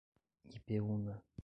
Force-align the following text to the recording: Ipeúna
Ipeúna 0.57 1.13